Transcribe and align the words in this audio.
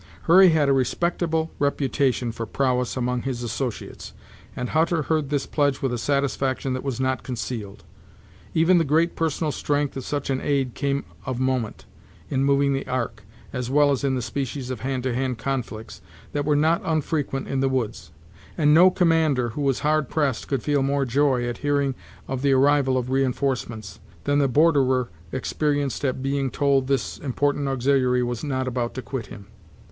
Hurry 0.23 0.49
had 0.49 0.67
a 0.67 0.73
respectable 0.73 1.51
reputation 1.59 2.31
for 2.31 2.47
prowess 2.47 2.97
among 2.97 3.21
his 3.21 3.43
associates, 3.43 4.13
and 4.55 4.69
Hutter 4.69 5.03
heard 5.03 5.29
this 5.29 5.45
pledge 5.45 5.83
with 5.83 5.93
a 5.93 5.99
satisfaction 5.99 6.73
that 6.73 6.81
was 6.81 6.99
not 6.99 7.21
concealed. 7.21 7.83
Even 8.55 8.79
the 8.79 8.83
great 8.83 9.15
personal 9.15 9.51
strength 9.51 9.95
of 9.95 10.03
such 10.03 10.31
an 10.31 10.41
aid 10.41 10.73
became 10.73 11.05
of 11.27 11.39
moment, 11.39 11.85
in 12.31 12.43
moving 12.43 12.73
the 12.73 12.87
ark, 12.87 13.23
as 13.53 13.69
well 13.69 13.91
as 13.91 14.03
in 14.03 14.15
the 14.15 14.23
species 14.23 14.71
of 14.71 14.79
hand 14.79 15.03
to 15.03 15.13
hand 15.13 15.37
conflicts, 15.37 16.01
that 16.31 16.45
were 16.45 16.55
not 16.55 16.81
unfrequent 16.83 17.47
in 17.47 17.59
the 17.59 17.69
woods; 17.69 18.11
and 18.57 18.73
no 18.73 18.89
commander 18.89 19.49
who 19.49 19.61
was 19.61 19.81
hard 19.81 20.09
pressed 20.09 20.47
could 20.47 20.63
feel 20.63 20.81
more 20.81 21.05
joy 21.05 21.47
at 21.47 21.59
hearing 21.59 21.93
of 22.27 22.41
the 22.41 22.53
arrival 22.53 22.97
of 22.97 23.11
reinforcements, 23.11 23.99
than 24.23 24.39
the 24.39 24.47
borderer 24.47 25.09
experienced 25.31 26.03
at 26.03 26.23
being 26.23 26.49
told 26.49 26.87
this 26.87 27.19
important 27.19 27.67
auxiliary 27.67 28.23
was 28.23 28.43
not 28.43 28.67
about 28.67 28.95
to 28.95 29.03
quit 29.03 29.27
him. 29.27 29.45